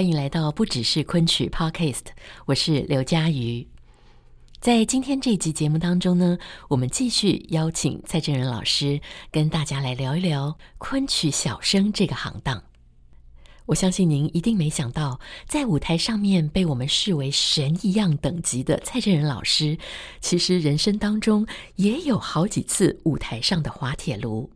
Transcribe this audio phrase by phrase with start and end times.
[0.00, 2.04] 欢迎来到不只是昆曲 Podcast，
[2.46, 3.68] 我是刘佳瑜。
[4.58, 8.98] 在今天这集节目当中呢，我们继续邀请蔡振仁老师
[9.30, 12.64] 跟大家来聊一聊昆曲小生这个行当。
[13.66, 19.76] 我相信您一定没想到，在舞台上面被我们视为神一样等级的蔡振仁老师，
[20.22, 24.50] 其实人生当中也有好几次舞台上的滑铁卢。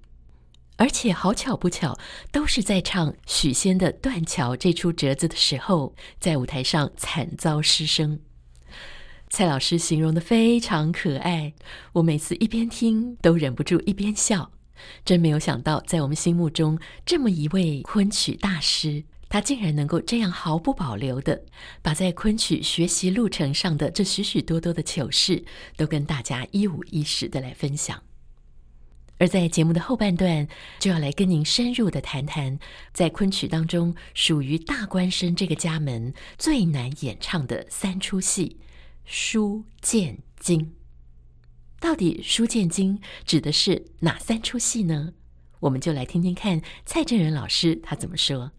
[0.77, 1.99] 而且好巧不巧，
[2.33, 8.21] 都是在唱许仙的《断桥》这出折子的时候，在舞台上惨遭失声。
[9.31, 11.55] 蔡老师形容的非常可爱，
[11.95, 14.51] 我每次一边听都忍不住一边笑。
[15.05, 21.45] 真没有想到，在我们心目中这么一位昆曲大师，他竟然能够这样毫不保留地
[21.83, 25.45] 把在昆曲学习路程上的这许许多多的糗事，
[25.77, 28.03] 都跟大家一五一十地来分享。
[29.19, 30.49] 而在节目的后半段，
[30.79, 32.59] 就要来跟您深入的谈谈，
[32.93, 38.59] 在昆曲当中属于大官生这个家门最难演唱的三出戏
[39.05, 40.61] 《书剑经》。
[41.79, 45.13] 到底《书剑经》指的是哪三出戏呢？
[45.61, 48.53] 我们就来听听看蔡振仁老师他怎么说。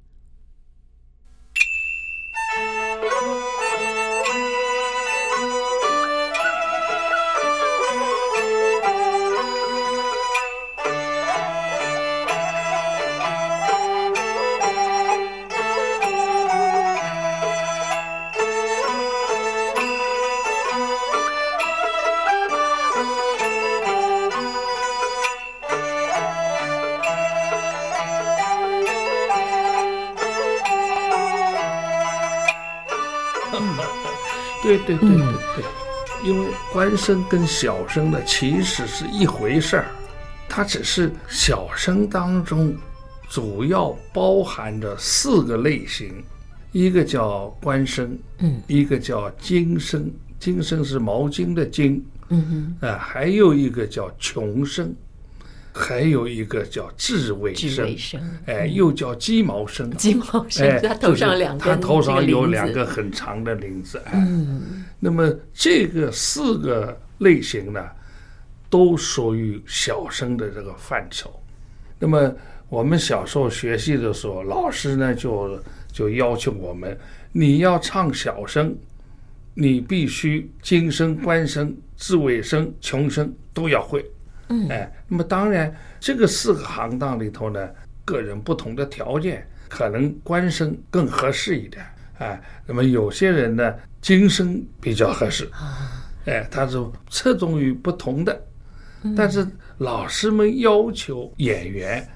[34.80, 39.86] 对对对对对，因为官声跟小声的，其实是一回事儿，
[40.48, 42.76] 它只是小声当中
[43.30, 46.24] 主要包含着四个类型，
[46.72, 54.94] 一个叫官声，嗯，一个叫经声，经声是毛巾的巾，嗯哼，啊，还有一个叫穷生。
[55.78, 57.86] 还有一个叫智尾生，
[58.46, 59.92] 哎，又叫鸡毛生。
[59.98, 64.02] 鸡毛生，哎，他头上两个，他头上有两个很长的翎子。
[64.14, 67.86] 嗯，那么这个四个类型呢，
[68.70, 71.30] 都属于小生的这个范畴。
[72.00, 72.34] 那么
[72.70, 76.98] 我们小时候学习的时候，老师呢就就要求我们，
[77.34, 78.74] 你要唱小生，
[79.54, 84.10] 你必须经生、官生、智尾生、穷生都要会。
[84.50, 87.70] 嗯，哎，那么当然，这个四个行当里头呢，
[88.04, 91.84] 个人不同的条件，可能官生更合适一点，
[92.20, 95.50] 哎，那么有些人呢，经生比较合适，
[96.26, 96.78] 哎，他是
[97.10, 98.40] 侧重于不同的，
[99.16, 99.48] 但是
[99.80, 102.08] 老师们要求演员，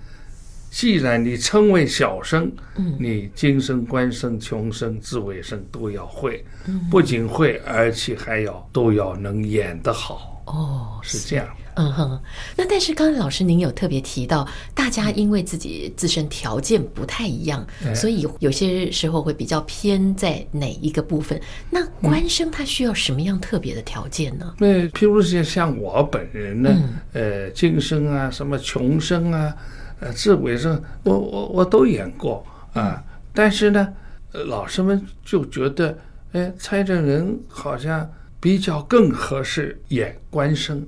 [0.69, 2.51] 既然你称为小生，
[2.99, 6.45] 你经生、官生、穷生、智尾生都要会，
[6.91, 11.47] 不仅会，而且还要都要能演得好，哦，是这样。
[11.75, 12.21] 嗯哼，
[12.57, 21.39] 那但是刚才老师您有特别提到，大家因为自己自身条件不太一样，嗯、所以有些时候会比较偏在哪一个部分。
[21.69, 24.55] 那官生他需要什么样特别的条件呢？
[24.57, 26.69] 那、嗯、譬如像像我本人呢，
[27.13, 29.55] 嗯、呃，经生啊，什么穷生啊，
[30.01, 33.01] 呃，智尾生，我我我都演过啊。
[33.33, 33.87] 但是呢，
[34.33, 35.97] 老师们就觉得，
[36.33, 40.85] 哎，蔡正仁好像比较更合适演官声。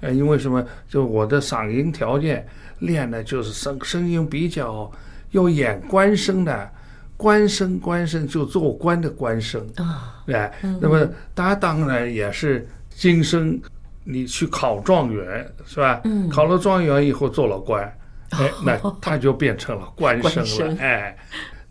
[0.00, 0.64] 呃，因为什么？
[0.88, 2.46] 就我的嗓音条件
[2.80, 4.90] 练的，就是声声音比较
[5.30, 6.70] 要演官声的，
[7.16, 9.66] 官声官声就做官的官声。
[9.76, 13.58] 啊，哎，那么他当然也是今生，
[14.04, 16.02] 你去考状元是吧？
[16.04, 17.82] 嗯，考了状元以后做了官，
[18.30, 21.16] 哎，那他就变成了官声了，哎，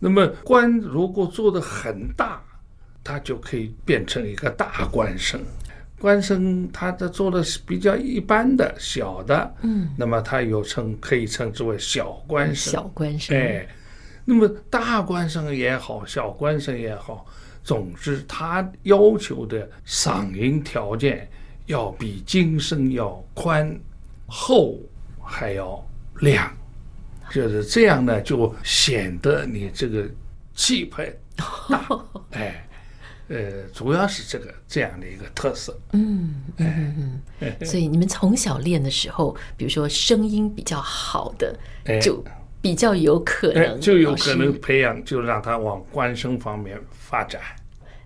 [0.00, 2.42] 那么官如果做的很大，
[3.04, 5.40] 他就可以变成一个大官生。
[6.00, 13.66] 官生他的做的是比较一般的小的，嗯，那么他有称可以称之为小官生，小官生，哎，
[14.24, 17.24] 那么大官生也好，小官生也好，
[17.62, 21.26] 总之他要求的嗓音条件
[21.66, 23.74] 要比经生要宽
[24.26, 24.78] 厚，
[25.22, 25.82] 还要
[26.20, 26.54] 亮，
[27.30, 30.06] 就是这样呢，就显得你这个
[30.54, 31.88] 气派大，
[32.32, 32.62] 哎。
[33.28, 35.74] 呃，主要是这个这样的一个特色。
[35.92, 41.56] 嗯嗯嗯， 所以你们从小练的时候，比如说声音比较好的，
[42.00, 42.22] 就
[42.60, 47.40] 比较有可能，就有可能培养，就让他往官声方面发展。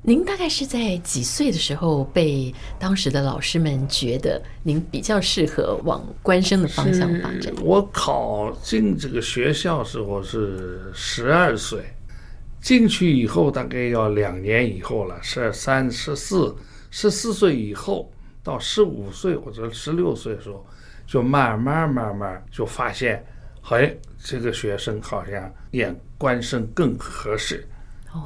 [0.00, 7.53] 您大概是在几岁的时候被当时的老师们觉得您比较适合往官声的方向发展？
[7.61, 11.81] 我考进这个学校时候是十二岁。
[12.60, 16.55] 进去以后大概要两年以后了，十三、十四、
[16.90, 18.10] 十四岁以后
[18.43, 20.66] 到十五岁或者十六岁的时候，
[21.06, 23.25] 就慢慢慢慢就发现，
[23.62, 27.64] 哎，这个学生好像演官声更合适，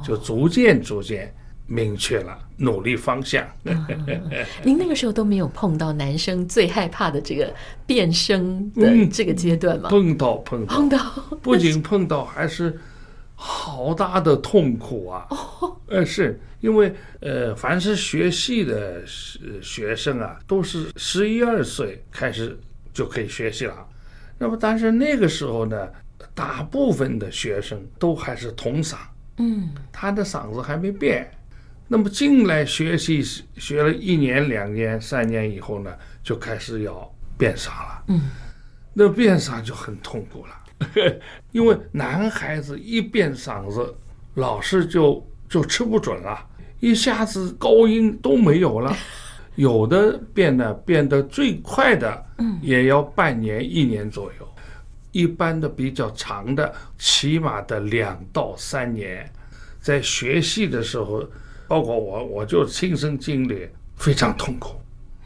[0.03, 1.31] 就逐渐逐渐
[1.67, 3.45] 明确了努力方向。
[3.65, 3.85] 嗯、
[4.63, 7.53] 您那个时候都没有碰到男生最害怕的这个
[7.85, 9.89] 变声的这个阶段吗？
[9.89, 10.99] 嗯、碰到碰到碰到，
[11.41, 12.79] 不仅碰到，还是。
[13.35, 15.27] 好大的痛苦啊！
[15.87, 19.01] 呃，是因为呃，凡是学戏的
[19.61, 22.57] 学生啊，都是十一二岁开始
[22.93, 23.87] 就可以学戏了。
[24.37, 25.89] 那么，但是那个时候呢，
[26.33, 28.95] 大部分的学生都还是童嗓，
[29.37, 31.29] 嗯，他的嗓子还没变。
[31.87, 33.21] 那么进来学习
[33.57, 35.93] 学了一年、两年、三年以后呢，
[36.23, 38.03] 就开始要变嗓了。
[38.07, 38.21] 嗯，
[38.93, 40.62] 那变嗓就很痛苦了。
[41.51, 43.93] 因为男孩子一变嗓子，
[44.35, 46.45] 老师就就吃不准了，
[46.79, 48.95] 一下子高音都没有了。
[49.55, 52.25] 有的变呢，变得最快的，
[52.59, 54.45] 也要半年一年左右；
[55.11, 59.31] 一般的比较长的，起码的两到三年。
[59.79, 61.23] 在学戏的时候，
[61.67, 64.75] 包括我，我就亲身经历，非常痛苦。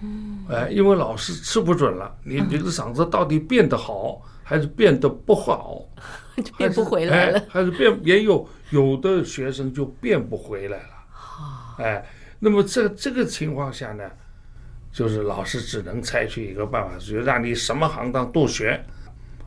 [0.02, 4.22] 嗯哎，因为老师吃不准了，你这个嗓子到底变得好。
[4.50, 5.86] 还是变得不好，
[6.42, 7.44] 就变不回来了。
[7.50, 11.84] 还是变也有有的学生就变不回来了。
[11.84, 12.06] 哎，
[12.40, 14.10] 那么这这个情况下呢，
[14.90, 18.82] 就是老师只能采取一个办法，就让你什么行当都学，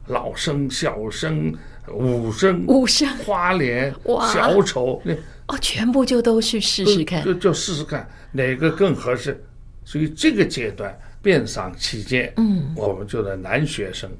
[0.08, 1.50] 老生、小生、
[1.90, 3.94] 武生、武生、花脸、
[4.34, 5.14] 小丑，那
[5.46, 9.42] 哦，全部就都去试试看，就就试试看哪个更合适。
[9.82, 14.10] 所以这个阶段变嗓期间，嗯，我们就的男学生。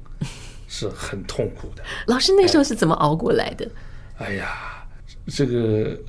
[0.73, 1.83] 是很痛苦的。
[2.07, 3.69] 老师那时候是怎么熬过来的？
[4.17, 4.85] 哎，哎呀，
[5.27, 5.99] 这个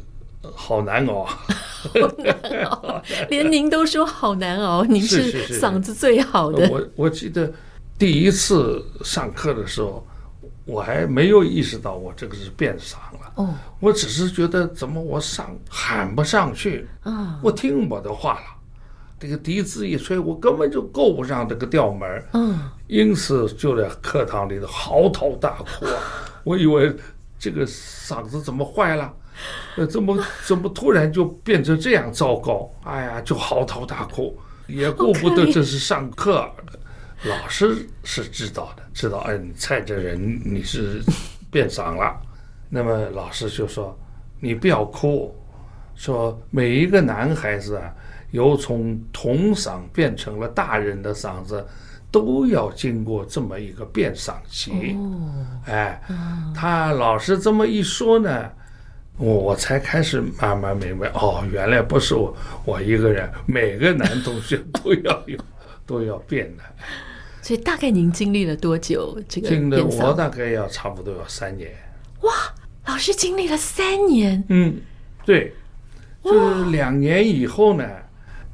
[0.54, 4.84] 好难熬，好难熬， 连您都说好难熬。
[4.86, 6.70] 您是嗓子最好的。
[6.70, 7.52] 我我记得
[7.98, 10.06] 第一次上课的时候，
[10.64, 13.32] 我还没有意识到我这个是变嗓了。
[13.34, 18.46] 哦，我只是觉得怎么我上喊不上去，啊，我听我的话了。
[19.18, 22.58] 这个笛子一吹，我根本就够不上这个调门，嗯，
[22.92, 25.96] 因此就在课堂里头嚎啕大哭啊！
[26.44, 26.94] 我以为
[27.38, 29.10] 这个嗓子怎么坏了？
[29.78, 32.70] 呃，怎么怎么突然就变成这样糟糕？
[32.84, 36.46] 哎呀，就嚎啕大哭，也顾不得这是上课，
[37.24, 41.00] 老师是知道的，知道哎，你蔡这人你是
[41.50, 42.14] 变嗓了，
[42.68, 43.98] 那么老师就说
[44.38, 45.34] 你不要哭，
[45.94, 47.90] 说每一个男孩子啊。
[48.32, 51.66] 由从童嗓变成了大人的嗓子，
[52.12, 54.94] 都要经过这么一个变嗓期。
[54.94, 55.30] 哦，
[55.66, 56.00] 哎，
[56.54, 58.50] 他老师这么一说呢，
[59.16, 65.38] 我我才开始慢慢明白，哦，原来不是我我一个人，每个男同学都要有，
[65.86, 66.62] 都要变的。
[67.40, 69.18] 所以大概您经历了多久？
[69.26, 71.70] 这个经历我大概要差不多要三年。
[72.20, 72.32] 哇，
[72.86, 74.44] 老师经历了三年。
[74.48, 74.76] 嗯，
[75.24, 75.52] 对，
[76.22, 77.84] 就是两年以后呢。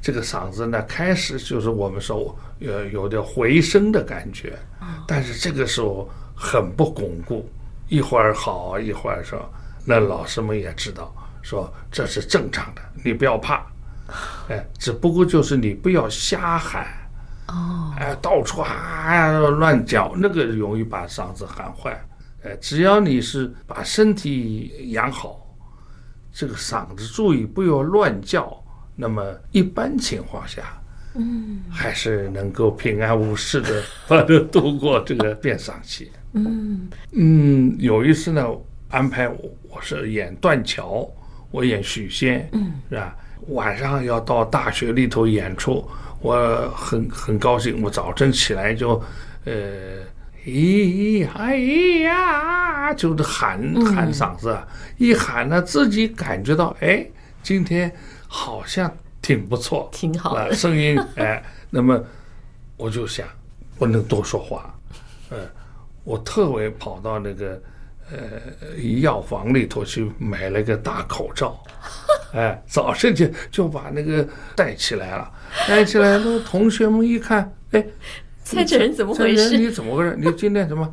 [0.00, 4.58] 这个嗓子呢，开始就是我们说有有点回声的感觉，
[5.06, 7.48] 但是这个时候很不巩固，
[7.88, 9.48] 一会儿好，一会儿说，
[9.84, 13.64] 那老师们也知道，说这是正常的，你不要怕，
[14.48, 16.86] 哎，只不过就是你不要瞎喊，
[17.46, 22.04] 哦，哎，到处啊乱叫，那个容易把嗓子喊坏，
[22.44, 25.46] 哎，只要你是把身体养好，
[26.32, 28.62] 这个嗓子注意不要乱叫。
[29.00, 29.22] 那么
[29.52, 30.76] 一般情况下，
[31.14, 36.10] 嗯，还是能够平安无事的把它度过这个变嗓期。
[36.34, 38.46] 嗯嗯，有一次呢，
[38.88, 39.36] 安排我
[39.70, 41.10] 我是演断桥，
[41.50, 43.16] 我演许仙，嗯，是吧？
[43.48, 45.88] 晚上要到大学里头演出，
[46.20, 49.02] 我很很高兴，我早晨起来就，
[49.44, 49.52] 呃，
[50.44, 51.56] 咦，哎
[52.02, 54.56] 呀，就是喊喊嗓子，
[54.98, 57.06] 一喊呢，自己感觉到，哎，
[57.42, 57.90] 今天。
[58.30, 58.94] 好像
[59.28, 62.02] 挺不错， 挺好的、呃、声音，哎，那么
[62.78, 63.28] 我就想
[63.78, 64.74] 不能多说话，
[65.28, 65.36] 呃，
[66.02, 67.60] 我特为跑到那个
[68.10, 68.18] 呃
[69.02, 71.62] 药房里头去买了个大口罩，
[72.32, 75.30] 哎，早上就就把那个戴起来了，
[75.68, 77.86] 戴起来，那同学们一看，哎，
[78.42, 79.58] 蔡正仁怎么回事？
[79.58, 80.16] 你怎么回事？
[80.18, 80.90] 你今天什么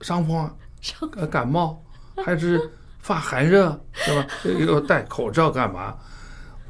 [0.00, 0.52] 伤风啊？
[0.82, 1.80] 伤感冒
[2.24, 2.60] 还是
[2.98, 4.26] 发寒热是吧？
[4.42, 5.96] 又戴口罩干嘛？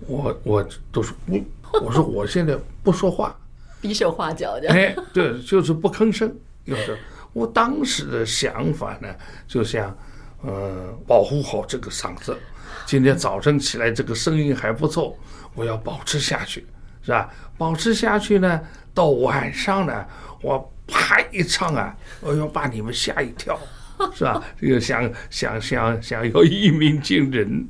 [0.07, 1.39] 我我都是我
[1.83, 3.37] 我说我现在不说话，
[3.81, 4.69] 比手画脚的。
[4.71, 6.35] 哎，对，就是不吭声。
[6.65, 6.97] 有的，
[7.33, 9.09] 我当时的想法呢，
[9.47, 9.95] 就像，
[10.43, 12.37] 呃，保护好这个嗓子。
[12.87, 15.17] 今天早晨起来，这个声音还不错，
[15.55, 16.67] 我要保持下去，
[17.03, 17.29] 是吧？
[17.59, 18.61] 保持下去呢，
[18.95, 20.07] 到晚上呢，
[20.41, 23.59] 我啪一唱啊，我要把你们吓一跳。
[24.15, 24.43] 是吧？
[24.61, 27.69] 这个想想想想要一鸣惊人，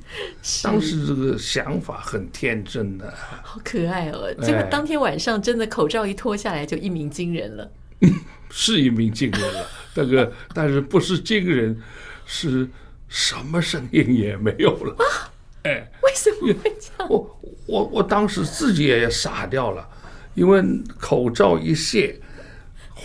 [0.63, 3.13] 当时这个想法很天真的，
[3.43, 4.33] 好可爱哦！
[4.43, 7.71] 结果当天晚上真的口罩一脱下来就一鸣惊人了，
[8.51, 9.67] 是一鸣惊人了。
[9.95, 11.79] 那个但是不是惊人，
[12.25, 12.69] 是
[13.09, 14.95] 什么声音也没有了。
[14.99, 15.31] 啊
[15.65, 17.09] 哎，为什么会这样？
[17.11, 19.87] 我我我当时自己也傻掉了，
[20.35, 20.63] 因为
[20.99, 22.19] 口罩一卸。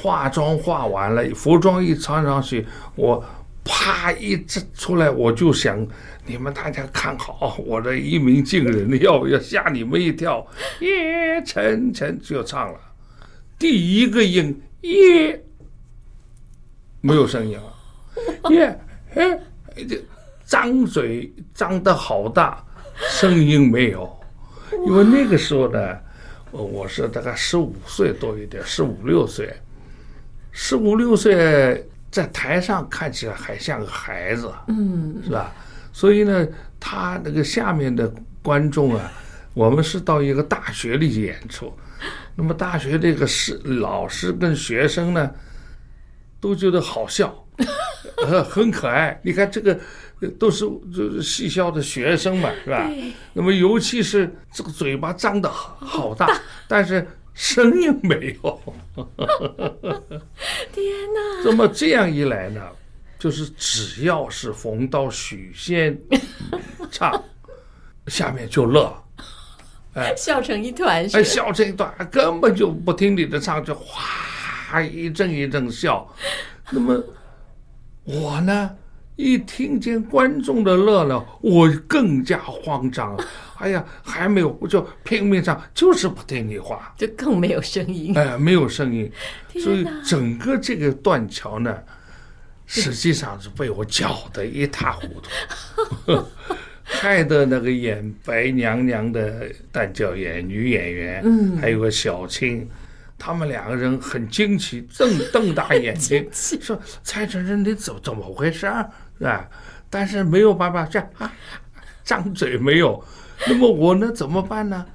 [0.01, 2.65] 化妆化完了，服装一穿上去，
[2.96, 3.24] 我
[3.65, 4.41] 啪一
[4.74, 5.86] 出来，我就想
[6.25, 10.46] 你们大家看好，我的一鸣惊人，要不要吓你们一跳？
[10.79, 12.79] 耶，沉沉就唱了，
[13.58, 15.44] 第一个音耶，
[17.01, 18.79] 没有声音了，耶，
[19.15, 19.39] 哎，
[19.75, 20.01] 这
[20.46, 22.63] 张嘴张得好大，
[22.96, 24.10] 声音没有，
[24.88, 25.98] 因为那个时候呢，
[26.51, 29.53] 我是大概十五岁多一点，十五六岁。
[30.51, 35.53] 十五六岁，在台上看起来还像个孩子，嗯，是吧？
[35.94, 36.48] 所以呢，
[36.79, 39.12] 他那个下面的观众啊，
[39.53, 41.72] 我们是到一个大学里去演出，
[42.36, 45.32] 那么大学这个是老师跟学生呢，
[46.39, 47.46] 都觉得好笑，
[48.25, 49.20] 呃，很可爱。
[49.24, 49.79] 你看这个
[50.39, 52.89] 都是就是戏校的学生嘛，是吧？
[53.34, 56.27] 那么尤其是这个嘴巴张得好大，
[56.68, 57.08] 但是。
[57.39, 58.62] 声音没有，
[60.74, 61.43] 天哪！
[61.46, 62.62] 那么这样一来呢，
[63.17, 65.98] 就是只要是逢到许仙
[66.91, 67.24] 唱，
[68.08, 68.93] 下面就乐，
[69.93, 76.05] 哎，笑成一团，哎，笑成一团，根本就不听你的唱，就哗一阵一阵笑。
[76.69, 77.01] 那么
[78.03, 78.69] 我呢？
[79.15, 83.17] 一听见观众的乐了，我更加慌张。
[83.60, 88.18] 哎呀，还没有，我就拼命唱，就是不听你话，就更没有声音。
[88.18, 89.12] 哎，没有声音，
[89.62, 91.78] 所以整个这个断桥呢，
[92.66, 95.08] 实际上是被我搅得一塌糊
[96.06, 96.24] 涂，
[96.84, 102.68] 害得那个演白娘娘的旦角演女演员，嗯，还有个小青。
[103.22, 108.88] 他们两个人很惊奇，瞪瞪大眼睛， 说：“蔡正仁，你怎怎么回事啊？
[109.18, 109.46] 是吧？”
[109.92, 111.30] 但是没有办法，这样啊，
[112.06, 113.04] 张嘴没有。
[113.48, 114.86] 那么我呢，怎么办呢？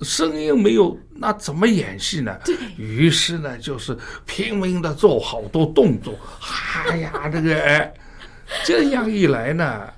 [0.00, 2.36] 声音没有，那怎么演戏呢？
[2.76, 3.96] 于是呢，就是
[4.26, 6.14] 拼命的做好多动作。
[6.86, 7.94] 哎呀， 这个哎，
[8.64, 9.88] 这样一来呢，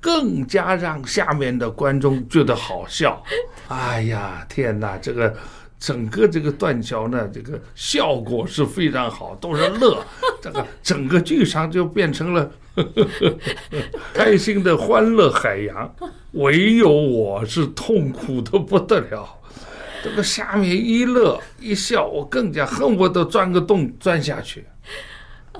[0.00, 3.22] 更加让下面的观众觉得好笑。
[3.68, 5.36] 哎呀，天哪，这个。
[5.78, 10.02] 整个这个断桥呢，这个效果是非常好，都是乐，
[10.40, 12.50] 这个整个剧场就变成了
[14.14, 15.94] 开心的欢乐海洋，
[16.32, 19.28] 唯有我是痛苦的不得了。
[20.02, 24.64] 这个下面一乐一笑，我更加恨不得钻个洞钻下去。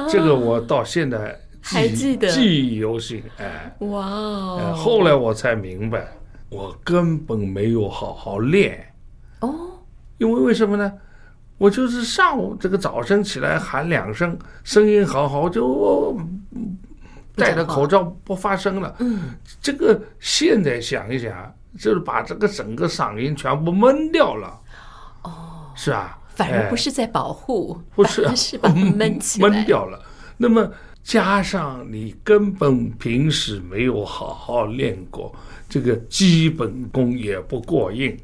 [0.09, 3.23] 这个我到现在记还记得记忆犹新。
[3.39, 4.75] 哎，哇哦！
[4.77, 6.07] 后来我才明白，
[6.49, 8.95] 我根本没有好好练。
[9.41, 9.76] 哦。
[10.19, 10.93] 因为为什么呢？
[11.59, 16.15] 我就是上午这个早晨起来喊两声，声音好好，就
[17.35, 18.95] 戴着口罩不发声了。
[18.99, 19.31] 嗯，
[19.63, 24.61] 这个现在想一想，就是把这个整个嗓音全部闷掉了。
[25.23, 26.19] 哦，是啊？
[26.35, 29.99] 反而不是在保护，哎、不是，是把闷起来，闷掉了。
[30.37, 30.71] 那么
[31.03, 35.35] 加上你根本平时没有好好练过，
[35.71, 38.15] 这个基本功也不过硬。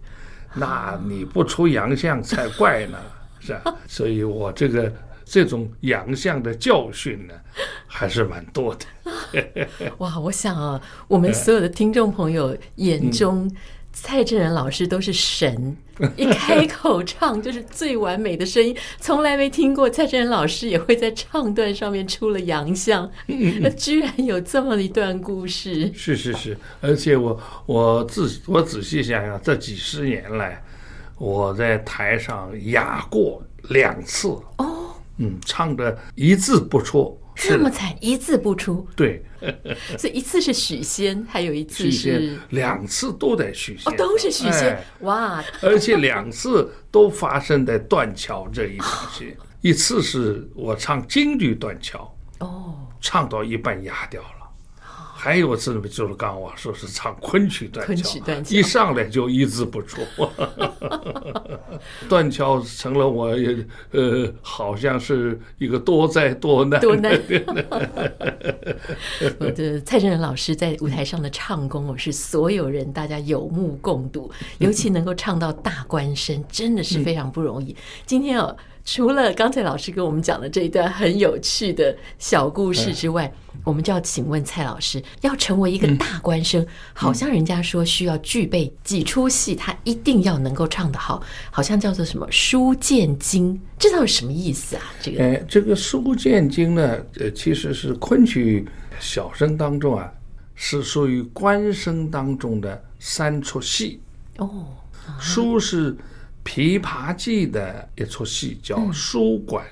[0.54, 2.98] 那你不出洋相才怪呢，
[3.40, 3.74] 是吧？
[3.88, 4.92] 所以我这个
[5.24, 7.34] 这种洋相的教训呢，
[7.86, 9.66] 还是蛮多的。
[9.98, 13.50] 哇，我想啊，我们所有的听众朋友眼中，
[13.92, 15.76] 蔡振仁老师都是神，
[16.16, 23.08] 一开口唱 就是最完美的声音，从来没听过蔡振仁老师也会在唱段上面出了洋相，
[23.60, 25.92] 那居然有这么一段故事。
[25.94, 30.62] 是是是，而且我我仔我仔细想想，这几十年来，
[31.18, 34.28] 我在台上哑过两次。
[34.56, 37.16] 哦，嗯，唱的一字不错。
[37.34, 38.86] 这么惨，一字不出。
[38.94, 39.24] 对，
[39.98, 45.44] 所以一次是许仙，还有一次是两次都在许仙，哦，都是许仙，哎、哇！
[45.62, 54.41] 而且两次都发生在断桥这一场戏， 一次是我唱京剧断桥，哦，唱到一半哑掉了。
[55.24, 60.02] 还有一次就是刚刚我说是唱昆曲断桥，一上来就一字不出，
[62.10, 63.28] 断桥成了我
[63.92, 67.12] 呃，好像是一个多灾多难多难。
[69.38, 77.76] 我的蔡振仁老师在舞台上的唱功，我是所有人大家有目共睹，尤其能够唱到大官声，真的是非常不容易。
[78.04, 78.56] 今天哦。
[78.84, 83.32] 除了刚才老师跟我们讲的这一段很有趣的小故事之外，
[83.64, 94.82] 我们就要请问蔡老师，要成为一个大官生，好像人家说需要具备几出戏，他一定要能够唱得好，好像叫做什么书剑经，这到底什么意思啊？
[95.00, 98.66] 这个，哎，这个书剑经呢，呃，其实是昆曲
[98.98, 100.12] 小生当中啊，
[100.56, 104.00] 是属于官生当中的三出戏
[104.38, 104.66] 哦，
[105.20, 105.92] 书是。
[106.44, 109.64] 《琵琶记》的一出戏叫《书馆》，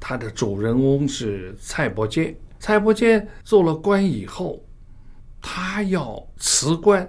[0.00, 2.34] 它的主人翁是蔡伯坚。
[2.58, 4.64] 蔡伯坚做了官以后，
[5.40, 7.08] 他要辞官，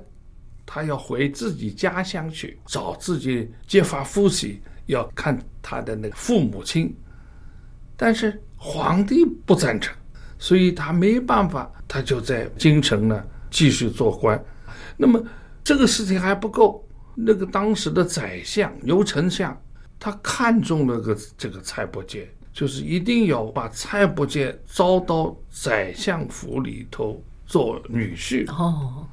[0.65, 6.95] 他要回自己家乡去找自己结发夫妻，要看他的那个父母亲。
[7.95, 9.95] 但是皇帝不赞成，
[10.37, 14.39] 所以他没办法，他就在京城呢继续做官。
[14.95, 15.19] 那么
[15.63, 16.86] 这个事情还不够。
[17.19, 19.59] 那个当时的宰相牛丞相，
[19.99, 28.47] 他看中了个这个蔡伯坚，就是一定要把蔡伯坚招到宰相府里头做女婿。
[28.51, 29.07] 哦，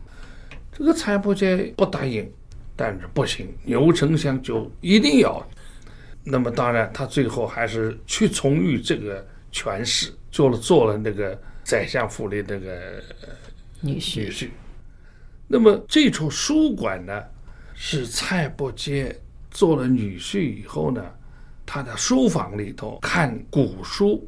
[0.70, 2.30] 这个蔡伯坚不答应，
[2.76, 5.42] 但是不行，牛丞相就一定要。
[6.22, 13.02] 那么当然，他最后还是屈从于这个权势，做了做了那个宰相府里那个
[13.80, 14.20] 女婿。
[14.20, 14.48] 女婿。
[15.48, 17.22] 那么这处书馆呢？
[17.74, 19.14] 是蔡伯喈
[19.50, 21.04] 做了女婿以后呢，
[21.66, 24.26] 他的书房里头看古书，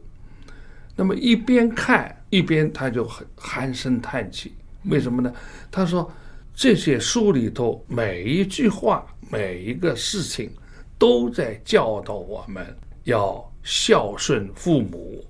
[0.94, 4.52] 那么一边看一边他就很唉声叹气。
[4.84, 5.32] 为什么呢？
[5.70, 6.10] 他说
[6.54, 10.50] 这些书里头每一句话、每一个事情
[10.98, 12.64] 都在教导我们
[13.04, 15.24] 要孝顺父母，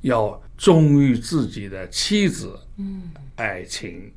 [0.00, 3.02] 要忠于自己的妻子，嗯，
[3.36, 4.12] 爱情。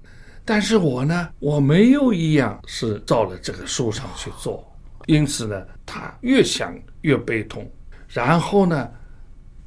[0.52, 4.70] 但是我呢，我没有一样是照了这个书上去做，
[5.06, 7.66] 因此呢，他越想越悲痛。
[8.10, 8.92] 然后呢，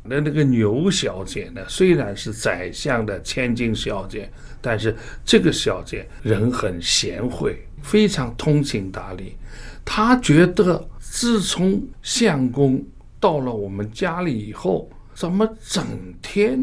[0.02, 4.94] 那那个牛小姐呢，虽然是宰相的千金小姐，但是
[5.24, 9.38] 这个小姐人很贤惠，非常通情达理。
[9.86, 12.84] 她觉得自从相公
[13.18, 15.82] 到了我们家里以后，怎么整
[16.20, 16.62] 天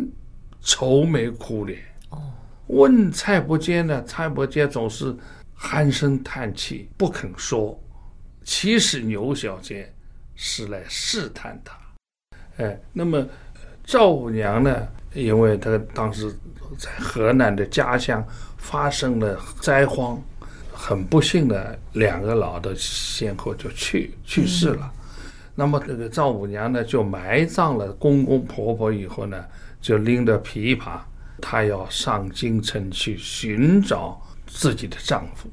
[0.61, 1.79] 愁眉苦脸？
[2.71, 4.01] 问蔡伯坚呢？
[4.03, 5.15] 蔡伯坚总是
[5.55, 7.77] 唉声叹气，不肯说。
[8.43, 9.93] 其实牛小姐
[10.35, 11.77] 是来试探他。
[12.57, 13.25] 哎，那么
[13.83, 14.87] 赵五娘呢？
[15.13, 16.33] 因为她当时
[16.77, 18.25] 在河南的家乡
[18.57, 20.17] 发生了灾荒，
[20.71, 24.89] 很不幸的，两个老的先后就去去世了。
[24.95, 29.43] 嗯、那么这个赵五娘呢，就埋葬了公公婆婆以后呢，
[29.81, 30.99] 就拎着琵琶。
[31.41, 35.49] 她要上京城去寻找自己的丈夫，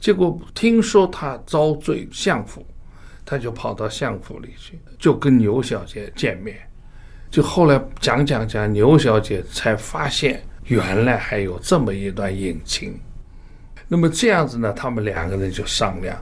[0.00, 2.64] 结果听说她遭罪相府，
[3.24, 6.56] 她就跑到相府里去，就跟牛小姐见面。
[7.30, 12.98] 就后来讲讲讲，牛小姐才发现原来还有这么一段隐情。
[13.86, 16.16] 那么这样子呢，他们两个人就商量，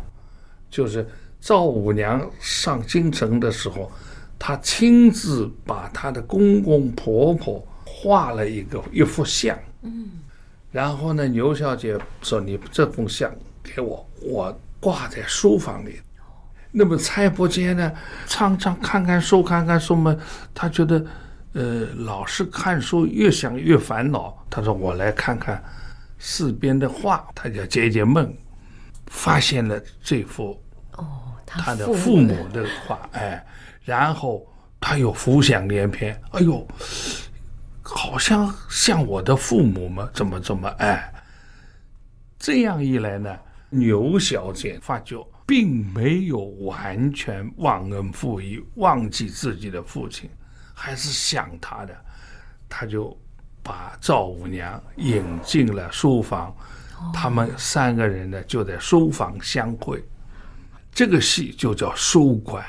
[0.70, 1.06] 就是
[1.40, 3.90] 赵五娘上京城的时候，
[4.38, 7.66] 她亲自把她的公公婆婆。
[8.06, 10.08] 画了一个一幅像，嗯，
[10.70, 16.00] 然后呢，牛小姐说：“你这幅像给我，我挂在书房里。”
[16.70, 17.92] 那么蔡伯坚呢，
[18.28, 20.16] 常常看看书，看看书嘛，
[20.54, 21.04] 他觉得，
[21.54, 24.36] 呃，老是看书，越想越烦恼。
[24.48, 25.60] 他说：“我来看看
[26.16, 28.32] 四边的画，他就解解闷，
[29.08, 33.44] 发现了这幅哦，他的父母的画，哎，
[33.82, 34.46] 然后
[34.78, 36.64] 他又浮想联翩，哎呦。”
[37.88, 41.12] 好像像我的父母嘛，怎么怎么哎，
[42.38, 43.38] 这样一来呢，
[43.70, 50.28] 牛小姐发觉并没有完全忘恩负义，忘记自己的父亲，
[50.74, 51.96] 还是想他的，
[52.68, 53.16] 他就
[53.62, 56.54] 把赵五娘引进了书房，
[57.14, 60.04] 他们三个人呢就在书房相会，
[60.92, 62.64] 这个戏就叫书馆。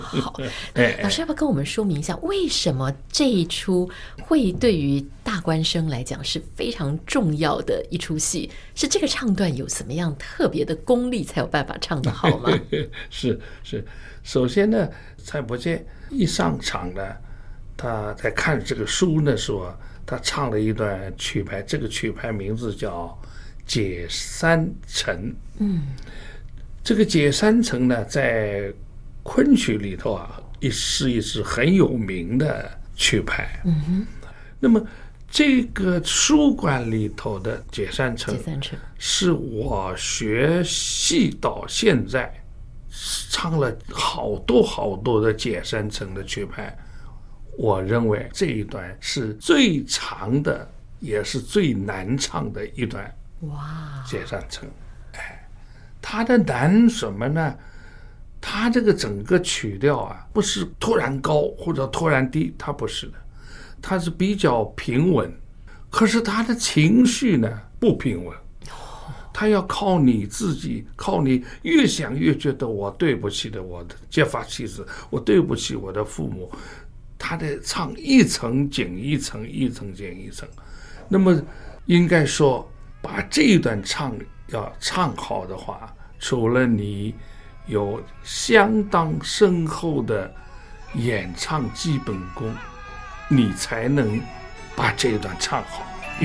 [0.00, 0.34] 好，
[1.02, 3.90] 老师要不要跟我们说明一下，为什么这一出
[4.22, 8.50] 会对于大官生来讲是非常重要的一出戏？
[8.74, 12.50] 是这个唱段有什么样特别的功力才有办法唱得好吗？
[13.10, 13.84] 是 是，
[14.22, 17.02] 首先呢，蔡伯坚一上场呢，
[17.76, 19.72] 他在看这个书的时候，
[20.04, 23.06] 他唱了一段曲牌，这个曲牌名字叫
[23.66, 25.14] 《解三层》。
[25.58, 25.82] 嗯。
[26.84, 28.72] 这个《解三层》呢，在
[29.22, 33.60] 昆曲里头啊，一是一支很有名的曲牌。
[33.64, 34.06] 嗯哼。
[34.58, 34.80] 那么，
[35.28, 42.32] 这个书馆里头的《解散城》，解散城》，是我学戏到现在
[43.30, 46.76] 唱了好多好多的《解散城》的曲牌。
[47.58, 53.12] 我认为这一段是最长的，也是最难唱的一段。
[53.40, 54.02] 哇！
[54.10, 54.68] 《解散城，
[55.12, 55.48] 哎》。
[56.00, 57.54] 它的难什么呢？
[58.42, 63.14] 它这个整个曲调啊，不是突然高或者突然低，它不是的，
[63.80, 65.32] 它是比较平稳。
[65.88, 68.36] 可是他的情绪呢，不平稳，
[69.32, 76.50] 他要靠你自己，靠你越想越觉得我对不起的我的结发妻子，我对不起我的父母。
[77.18, 80.48] 他的唱一层紧一层，一层紧一层。
[81.08, 81.40] 那么
[81.86, 82.68] 应该说，
[83.00, 84.14] 把这一段唱。
[84.48, 87.14] 要唱好的话，除了你
[87.66, 90.30] 有相当深厚的
[90.94, 92.52] 演唱基本功，
[93.28, 94.20] 你才能
[94.74, 95.86] 把这一段唱好。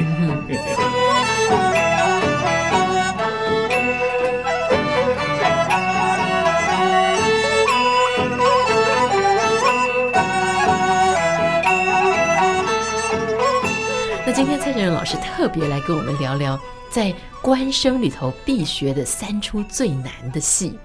[14.26, 16.60] 那今天蔡振仁老师特别来跟我们聊聊。
[16.90, 20.80] 在官声里头必学的三出最难的戏，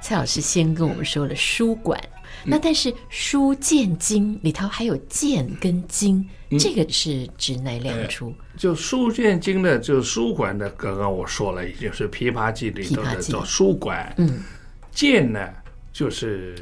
[0.00, 2.00] 蔡老师先跟我们说了书馆，
[2.44, 6.26] 那但是书剑经里头还有剑跟经，
[6.58, 8.34] 这个是指哪两出？
[8.56, 14.12] 就书剑经呢，就书馆的，刚刚我说了，已经是《琵琶记》里头的叫书馆。
[14.18, 14.42] 嗯，
[14.90, 15.48] 剑呢，
[15.92, 16.54] 就是《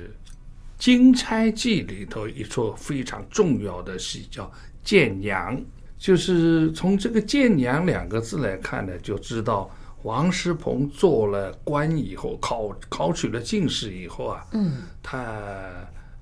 [0.78, 4.50] 金钗记》里头一出非常重要的戏，叫
[4.82, 5.60] 剑娘。
[5.98, 9.70] 就是从这个“剑娘”两个字来看呢，就知道
[10.02, 15.70] 王师鹏做了官以后，考考取了进士以后啊，嗯，他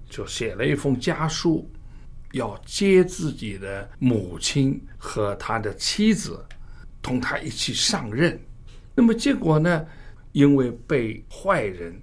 [0.08, 1.70] 就写了一封家书，
[2.32, 6.44] 要接自己的母亲和他的妻子，
[7.00, 8.38] 同他一起上任。
[8.94, 9.86] 那么结果呢，
[10.32, 11.94] 因为被坏人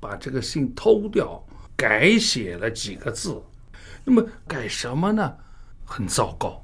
[0.00, 1.40] 把这个信偷掉，
[1.76, 3.40] 改写了几个字。
[4.04, 5.32] 那么改什么呢？
[5.84, 6.60] 很糟糕。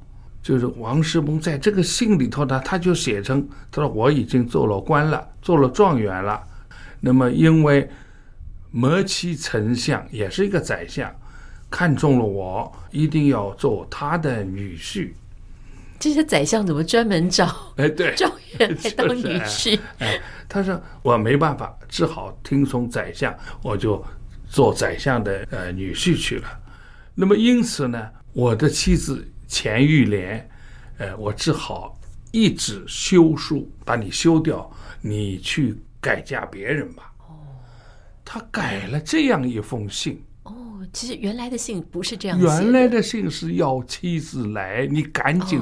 [0.47, 6.41] 就是王世蒙在这个信里头呢，他就写成，他说我已经做了官了，做了状元了。
[7.01, 7.91] 那么因为
[8.71, 11.13] 摩期丞相也是一个宰相，
[11.69, 15.11] 看中了我，一定要做他的女婿。
[15.99, 18.31] 这些宰相怎么专门找哎对 状
[18.61, 19.77] 元来当女婿？
[19.99, 20.17] 哎，
[20.49, 24.01] 他说我没办法，只好听从宰相，我就
[24.49, 26.45] 做宰相的呃女婿去了。
[27.17, 29.27] 那么因此呢，我的妻子。
[29.47, 30.49] 钱玉莲，
[30.99, 31.99] 呃，我只好
[32.33, 37.13] 一纸休书把你休掉，你去改嫁别人吧。
[37.19, 37.37] 哦，
[38.25, 40.23] 他改了这样一封信。
[40.43, 40.53] 哦，
[40.93, 42.39] 其实原来的信不是这样。
[42.39, 45.61] 原来的信是要妻子来，你赶紧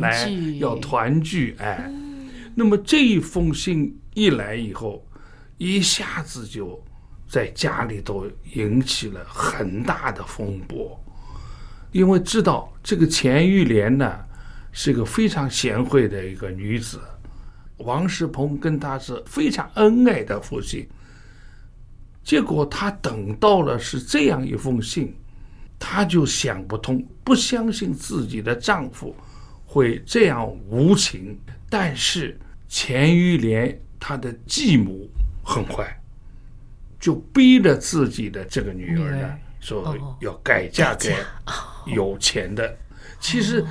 [0.00, 1.54] 来，要团聚。
[1.58, 5.06] 哎，嗯，那么这一封信一来以后，
[5.58, 6.82] 一下子就
[7.28, 11.02] 在家里头引起了很大的风波。
[11.92, 14.18] 因为知道这个钱玉莲呢，
[14.72, 17.00] 是个非常贤惠的一个女子，
[17.78, 20.88] 王世鹏跟她是非常恩爱的夫妻。
[22.22, 25.14] 结果她等到了是这样一封信，
[25.78, 29.14] 她就想不通，不相信自己的丈夫
[29.64, 31.38] 会这样无情。
[31.70, 35.08] 但是钱玉莲她的继母
[35.44, 35.98] 很坏，
[36.98, 41.14] 就逼着自己的这个女儿呢，说要改嫁给。
[41.86, 42.76] 有钱的，
[43.20, 43.64] 其实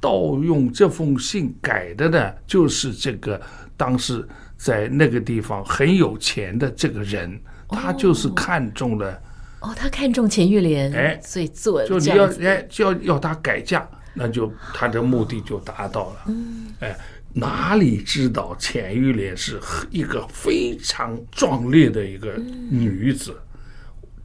[0.00, 3.40] 盗用这封信改的呢，就是这个
[3.76, 4.26] 当时
[4.58, 9.18] 在那个地方很有钱的这个人，他就是看中了。
[9.60, 16.24] 哦，他看中钱玉莲，哎，所以做就你要哎，就要要他改嫁，那就他的目的就达到了。
[16.26, 16.94] 嗯，哎，
[17.32, 19.58] 哪里知道钱玉莲是
[19.90, 22.34] 一个非常壮烈的一个
[22.70, 23.34] 女子，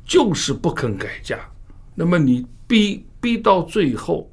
[0.08, 1.38] 就是不肯改嫁。
[1.94, 3.04] 那么你逼。
[3.20, 4.32] 逼到最后，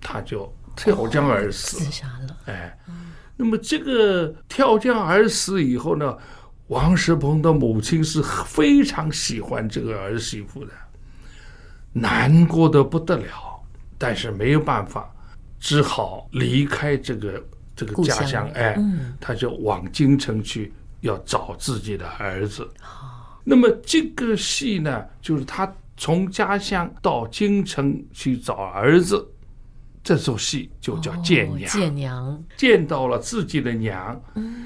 [0.00, 2.36] 他就跳江而死，自杀了。
[2.46, 2.76] 哎，
[3.36, 6.18] 那么这个跳江而死以后呢，
[6.66, 10.72] 王世鹏的母亲是非常喜欢这个儿媳妇的，
[11.92, 13.62] 难过的不得了，
[13.96, 15.08] 但是没有办法，
[15.60, 17.44] 只好离开这个
[17.76, 18.50] 这个家乡。
[18.54, 18.76] 哎，
[19.20, 22.68] 他就往京城去，要找自己的儿子。
[23.44, 29.26] 那么这个戏呢，就是他从家乡到京城去找儿子，
[30.02, 31.70] 这首戏就叫见娘。
[31.70, 34.20] 见娘见到了自己的娘。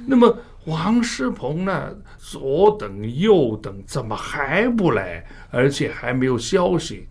[0.06, 0.37] 那么。
[0.66, 1.94] 王世鹏呢？
[2.16, 5.22] 左等右等，怎么还不来？
[5.50, 7.06] 而且还没有消息。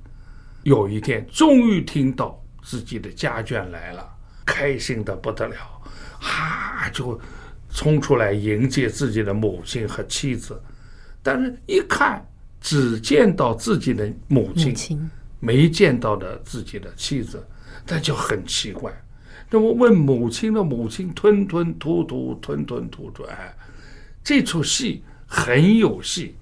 [0.63, 4.03] 有一天，终于听到自己的家眷来了，
[4.43, 5.55] 开心的不得了，
[6.19, 7.21] 哈，就
[7.69, 10.59] 冲出来迎接自己的母亲和妻子。
[11.23, 12.23] 但是，一看，
[12.61, 15.09] 只见到自己的母亲，
[15.39, 17.41] 没见到的自己的妻子，
[17.87, 18.91] 那就很奇怪。
[19.49, 23.23] 那么问母亲的母亲，吞吞吐吐，吞吞吐吐。
[23.23, 23.55] 哎，
[24.23, 26.35] 这出戏很有戏，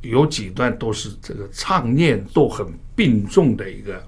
[0.00, 2.66] 有几段都是这个唱念都很
[2.96, 4.02] 并重的一个。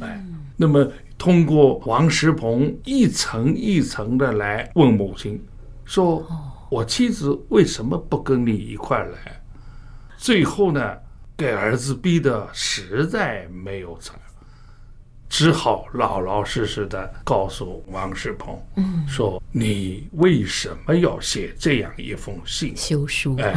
[0.00, 0.24] 哎，
[0.56, 5.40] 那么通过王石鹏一层一层的来问母亲，
[5.84, 6.26] 说
[6.70, 9.40] 我妻子为什么不跟你一块来？
[10.24, 10.96] 最后呢，
[11.36, 14.10] 给儿子逼得实在没有辙。
[15.28, 22.74] 只好老老实实的告诉王世鹏，嗯，说你为什么要写这样一封信？
[22.74, 23.36] 休书。
[23.36, 23.54] 哎，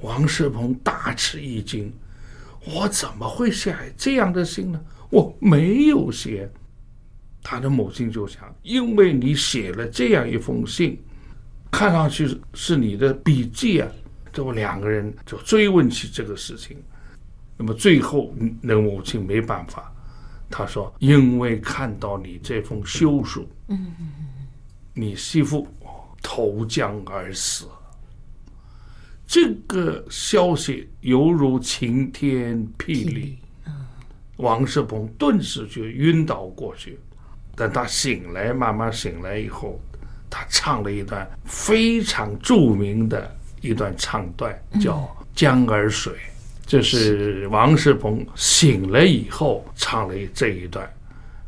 [0.00, 1.92] 王世鹏大吃一惊，
[2.64, 4.80] 我怎么会写这样的信呢？
[5.10, 6.50] 我没有写。
[7.42, 10.98] 他的母亲就想，因为你写了这样一封信，
[11.70, 13.88] 看上去是你的笔记啊。
[14.32, 16.82] 这不两个人就追问起这个事情，
[17.56, 19.92] 那么最后那母亲没办法。
[20.50, 23.92] 她说：“因为看到你这封休书，嗯，
[24.94, 25.66] 你媳妇
[26.22, 27.66] 投江而死，
[29.26, 33.38] 这个消息犹如晴天霹雳。
[34.36, 36.98] 王世鹏顿时就晕倒过去。
[37.54, 39.78] 但他醒来，慢慢醒来以后，
[40.28, 43.30] 他唱了一段非常著名的
[43.62, 44.98] 一段唱段，叫
[45.34, 46.12] 《江儿水》。”
[46.64, 50.88] 这是王世鹏醒了以后唱了这一段，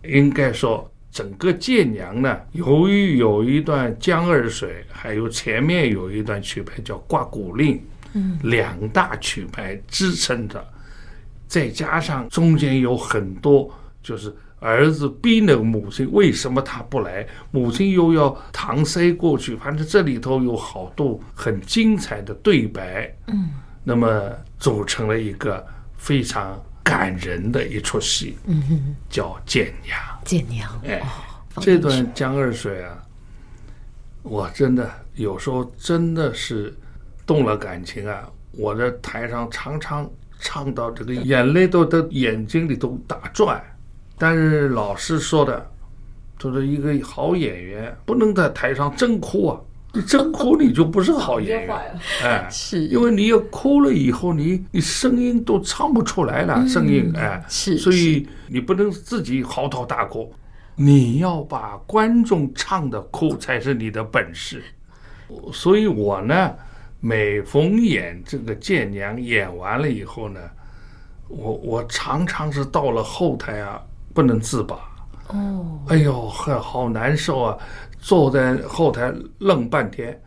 [0.02, 7.76] 应该说整个《建娘》呢，由于有一段《江儿水》，还有前面有一段曲牌叫《挂骨令》，
[8.12, 10.62] 嗯，两大曲牌支撑着，
[11.46, 13.72] 再加上中间有很多
[14.02, 17.26] 就是儿子逼那个母亲，为什么他不来？
[17.50, 23.50] 母亲又要搪塞过去，反正这里头有好多很精彩的对白，嗯。
[23.84, 25.62] 那么组成了一个
[25.98, 29.98] 非常感人的一出戏，嗯哼，叫《见娘》。
[30.24, 31.02] 见娘，哎，
[31.60, 33.02] 这段《江二水》啊，
[34.22, 36.74] 我真的有时候真的是
[37.26, 38.26] 动了感情啊！
[38.52, 43.62] 我在台上常常唱到这个眼泪都在眼睛里都打转，
[44.16, 45.70] 但是老师说的，
[46.38, 49.60] 就是一个好演员不能在台上真哭啊。
[49.96, 51.76] 你真哭，你就不是好演员，
[52.24, 60.34] 哎，是因为你要哭了以后，你你声音都唱不出来了，声音哎，是，所以你不能自己嚎啕大哭，
[60.74, 64.64] 你要把观众唱的哭才是你的本事。
[65.52, 66.52] 所以我呢，
[66.98, 70.40] 每逢演这个见娘演完了以后呢，
[71.28, 73.80] 我我常常是到了后台啊，
[74.14, 74.76] 不能自拔，
[75.28, 77.58] 哦，哎呦，很好难受啊。
[78.00, 80.18] 坐在后台愣半天，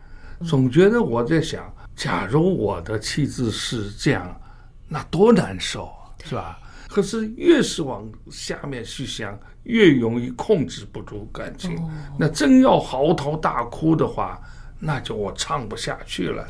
[0.44, 4.40] 总觉得我在想，假如我的气质是这样，
[4.88, 6.58] 那多难受啊，是吧？
[6.88, 11.78] 可是越是往下面去想，越容易控制不住感情。
[12.18, 14.40] 那真要嚎啕大哭的话，
[14.80, 16.46] 那就我唱不下去了。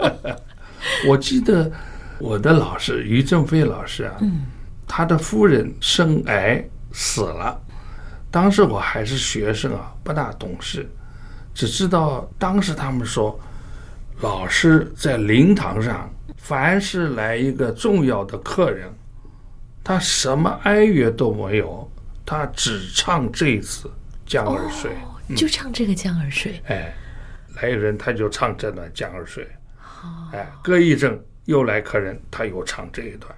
[1.08, 1.70] 我记得
[2.18, 4.16] 我的老师于正飞老师啊，
[4.92, 7.56] 他的夫人生癌死了。
[8.28, 10.84] 当时我还是学生啊，不大懂事，
[11.54, 13.38] 只知道当时他们说，
[14.20, 18.92] 老师在灵堂上，凡是来一个重要的客人，
[19.84, 21.88] 他什么哀乐都没有，
[22.26, 23.86] 他只唱这次
[24.26, 26.52] 《江儿水》，哦，就唱这个《江儿水》。
[26.66, 26.76] 嗯。
[26.76, 26.94] 哎，
[27.62, 29.44] 来人他就唱这段《江儿水》。
[30.36, 33.32] 哎，隔一阵又来客人，他又唱这一段，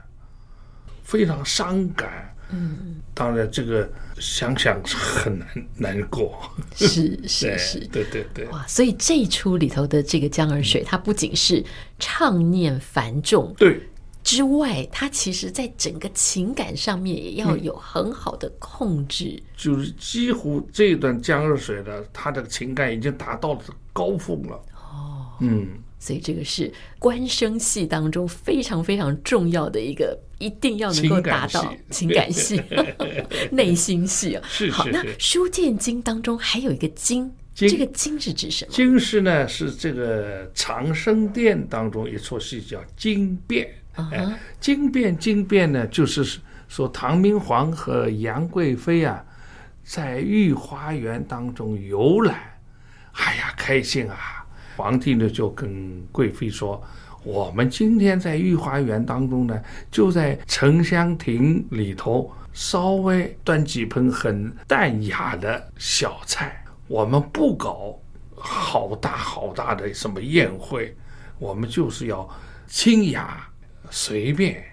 [1.02, 2.28] 非常伤感。
[2.54, 6.38] 嗯，当然，这个想想很难难过。
[6.76, 8.44] 是是 是，对对对。
[8.48, 11.64] 哇，所以这一出里头的这个《江儿水》，它不仅是
[11.98, 13.80] 唱念繁重，对
[14.22, 19.42] 之外，他其实在整个情感上面也要有很好的控制。
[19.56, 23.60] 就是几乎这段《江儿水》的，他的情感已经达到了
[23.94, 24.62] 高峰了。
[24.74, 32.60] 哦，嗯，所以这个是官声戏当中非常非常重要的一个，一定要能够达到情感戏、
[33.52, 34.42] 内心戏啊。
[34.48, 34.76] 是是是。
[34.76, 38.72] 好，那书剑经当中还有一个经，这个经是指什么？
[38.72, 43.72] 经是呢，是这个长生殿当中一出戏叫经变。
[43.94, 44.10] Uh.
[44.10, 49.24] 哎，经变经变呢，就是说唐明皇和杨贵妃啊，
[49.84, 52.36] 在御花园当中游览，
[53.12, 54.44] 哎呀，开心啊！
[54.74, 56.82] 皇帝呢就跟贵妃说
[57.24, 67.98] ：“我们今天在御花园当中呢，就在沉香亭里头稍微端几盆很淡雅的小菜，我们不搞
[68.34, 70.96] 好大好大的什么宴会，
[71.38, 72.28] 我们就是要
[72.66, 73.46] 清雅。”
[73.94, 74.64] 随便，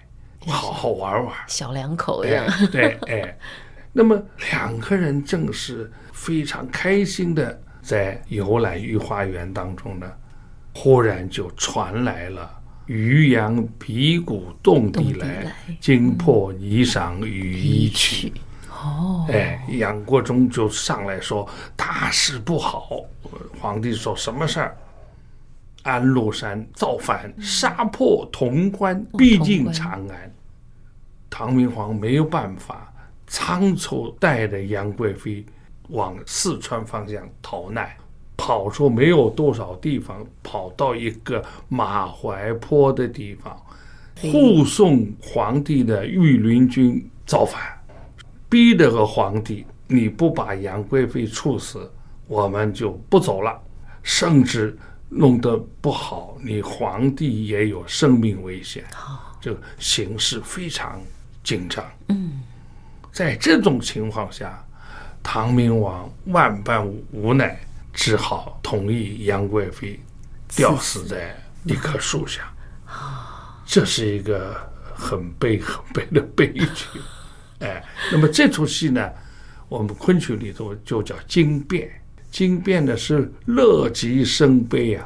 [0.46, 2.66] 好好玩玩，小两口呀、哎。
[2.68, 3.38] 对，哎，
[3.92, 4.18] 那么
[4.50, 10.10] 两个人正是非常开心的在游览御花园当中呢，
[10.82, 12.50] 忽然就传来了
[12.88, 18.32] “渔阳鼙鼓动地来，惊破霓裳羽衣曲”。
[18.72, 23.04] 哦，哎，杨国忠就上来说：“大事不好！”
[23.60, 24.76] 皇帝说什么事儿？
[25.82, 30.34] 安禄山造反，杀破潼关，逼近长安。
[31.28, 32.90] 唐明皇没有办法，
[33.26, 35.44] 仓促带着杨贵妃
[35.90, 37.90] 往四川方向逃难，
[38.40, 43.54] 跑出没有多少地方，跑到一个马怀坡的地方，
[44.22, 47.60] 护送皇帝的御林军造反，
[48.48, 51.92] 逼得个皇帝，你不把杨贵妃处死，
[52.26, 53.60] 我们就不走了，
[54.02, 54.74] 甚至。
[55.12, 58.84] 弄得不好，你皇帝也有生命危险，
[59.40, 61.00] 就形势非常
[61.42, 61.84] 紧张。
[62.10, 62.40] 嗯，
[63.10, 64.64] 在这种情况下，
[65.20, 67.58] 唐明王万般无奈，
[67.92, 69.98] 只好同意杨贵妃
[70.48, 72.42] 吊死在一棵树下。
[72.86, 74.56] 啊，这是一个
[74.94, 77.00] 很悲很悲的悲剧。
[77.60, 79.10] 哎，那么这出戏呢，
[79.68, 81.90] 我们昆曲里头就叫经变。
[82.30, 85.04] 经变的是乐极生悲啊，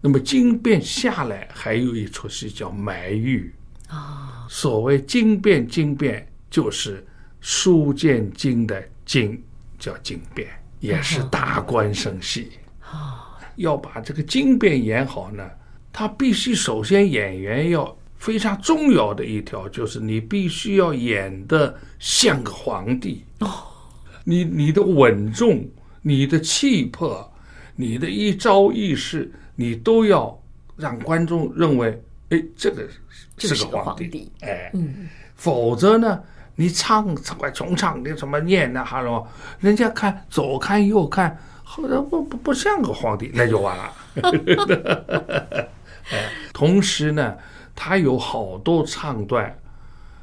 [0.00, 3.54] 那么经变下来还有一出戏叫埋玉
[3.88, 4.46] 啊。
[4.48, 7.06] 所谓经变，经变就是
[7.40, 9.42] 书剑经的经，
[9.78, 10.48] 叫经变，
[10.80, 13.38] 也是大官生戏啊。
[13.56, 15.48] 要把这个经变演好呢，
[15.92, 23.48] 他必须首先演员要非常重要的一条，就是你必须要演的像个皇帝哦，
[24.24, 25.68] 你你的稳重。
[26.06, 27.32] 你的气魄，
[27.76, 30.38] 你的一招一式，你都要
[30.76, 32.86] 让观众认为，哎，这个
[33.38, 36.22] 是个皇帝，皇帝哎，嗯，否则呢，
[36.56, 39.26] 你唱快重唱你什么念那哈喽，
[39.60, 43.92] 人家看左看右看，好像不不不像个皇帝，那就完了。
[46.12, 47.36] 哎，同时呢，
[47.74, 49.56] 他有好多唱段，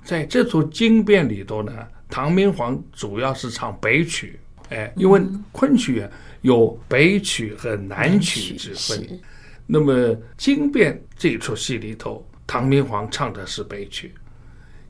[0.04, 1.74] 在这出经变里头呢，
[2.10, 4.40] 唐明皇主要是唱北曲。
[4.70, 6.08] 哎，因为昆曲
[6.40, 9.20] 有北曲和南曲之分，
[9.68, 14.14] 那么经变这出戏里头，唐明皇唱的是北曲，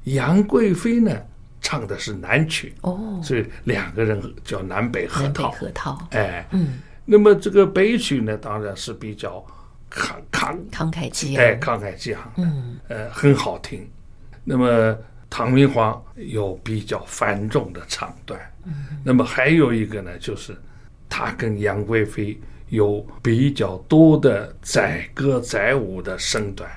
[0.03, 1.11] 杨贵妃呢
[1.61, 5.51] 唱的是南曲，哦，所以两个人叫南北合套。
[5.51, 9.45] 合套，哎，嗯，那么这个北曲呢，当然是比较
[9.89, 13.89] 慷慷慷慨激昂，哎，慷慨激昂的，嗯，呃，很好听。
[14.43, 14.97] 那么。
[15.33, 18.37] 唐明皇有比较繁重的唱段，
[19.01, 20.53] 那么还有一个呢，就是
[21.07, 26.69] 他跟杨贵妃有比较多的载歌载舞的身段。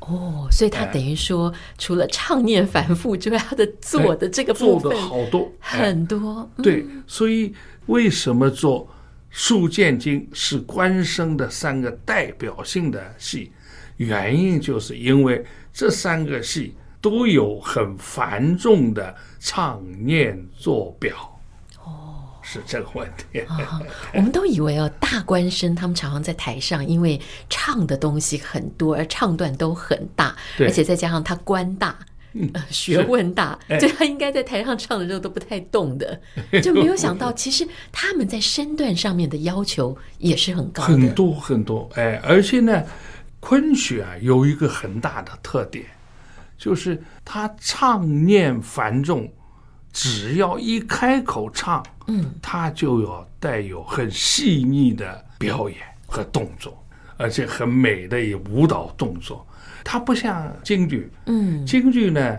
[0.00, 6.50] 哦，所以他等于说，除了唱念反复之外，他的做的这个部分做的好多很多。
[6.62, 7.54] 对，所以
[7.86, 8.86] 为什么做
[9.30, 13.52] 《书剑经》是官声的三个代表性的戏？
[13.96, 16.74] 原因就是因为这三个戏。
[17.02, 21.39] 都有很繁重的唱念做表，哦，
[22.52, 23.40] 是这个问题。
[23.40, 23.80] 啊、
[24.12, 31.96] 我们都以为哦，大官生他们常常在台上，因为唱的东西很多，而唱段都很大，而且再加上他官大，
[32.32, 36.20] 嗯、学问大，所以他应该在台上唱的时候都不太动的，
[36.60, 41.88] 就没有想到，其实他们在身段上面的要求也是很高的，很多很多。
[41.94, 42.82] 哎，而且呢，
[43.38, 45.84] 昆曲啊有一个很大的特点。
[46.58, 49.26] 就是他唱念繁重，
[49.92, 56.82] 只要一开口唱，嗯，他就要带有很细腻的表演和动作，
[57.16, 59.46] 而且很美的一舞蹈动作。
[59.82, 62.38] 它不像京剧，嗯，京剧呢，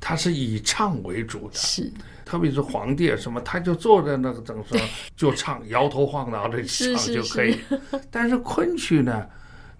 [0.00, 1.90] 它是以唱为主的，是，
[2.24, 4.78] 特别是皇帝啊什么，他就坐在那个等上
[5.16, 7.52] 就唱，摇头晃脑的 唱就可以。
[7.52, 9.24] 是是是， 但是昆曲呢，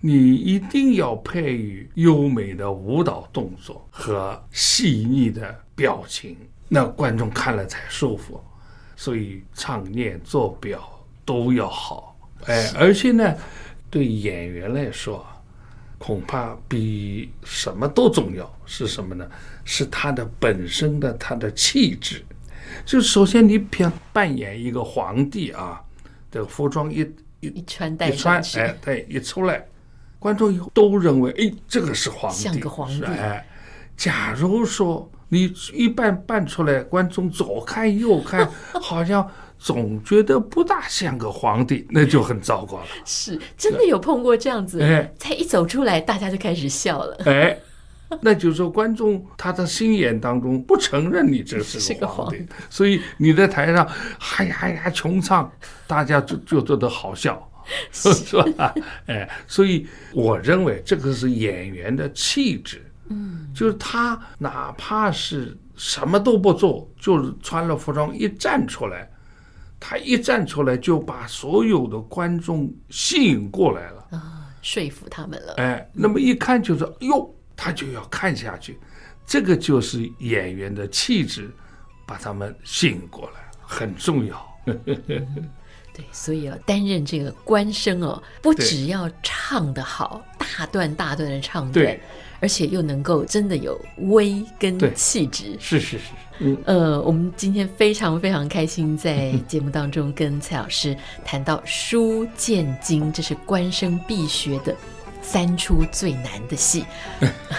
[0.01, 6.37] 你一定要配以优美的舞蹈动作和细腻的表情，
[6.71, 8.43] 那观众看了才舒服。
[8.97, 10.87] 所以唱念做表
[11.25, 12.15] 都要好，
[12.45, 13.35] 哎，而且呢，
[13.89, 15.27] 对演员来说，
[15.97, 18.59] 恐怕比什么都重要。
[18.67, 19.27] 是什么呢？
[19.65, 22.23] 是他的本身的他的气质。
[22.85, 25.81] 就首先你偏扮演一个皇帝啊，
[26.31, 27.01] 这个服装一
[27.41, 29.67] 一一穿戴一穿，哎，对，一出来。
[30.19, 33.05] 观众以后都认为，哎，这个是皇帝，像个皇帝。
[33.07, 33.49] 哎，
[33.97, 38.47] 假如说你一扮扮出来，观众左看右看，
[38.83, 39.27] 好像
[39.59, 42.87] 总觉得不大像个皇帝，那就很糟糕了。
[43.07, 47.17] 是，真的有碰过这样子，哎，才一走出来，大家就开始笑了。
[47.25, 47.57] 哎，
[48.21, 55.51] 那就是说，观众他的心眼当中不承认你这是个皇帝，皇帝，所以你在台上嗨呀嗨呀穷唱，
[55.87, 57.47] 大家就就觉得好笑。
[57.93, 58.11] 是
[58.55, 58.75] 吧？
[59.07, 69.11] 哎，所以我认为这个是演员的气质，嗯，就是他哪怕是什么都不做，就是穿了服装一站出来，
[69.79, 75.55] 他一站出来就把所有的观众吸引过来了啊，说服他们了。
[75.55, 78.79] 哎，那么一看就是，哟，他就要看下去，
[79.27, 81.51] 这个就是演员的气质，
[82.07, 84.47] 把他们吸引过来，很重要。
[85.95, 91.99] 对，所以要担任这个官声哦，不只要唱得好，大段大段的唱段，
[92.41, 95.57] 而且又能够真的有威跟气质。
[95.59, 96.05] 是是是，
[96.39, 104.75] 嗯呃，我们今天非常非常开心，在 节目当中跟蔡老师谈到《书剑经》，这是官声必学的
[105.21, 106.85] 三出最难的戏。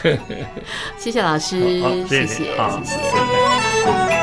[0.97, 2.45] 谢谢老师，谢谢。
[2.45, 2.45] 谢
[2.85, 4.20] 谢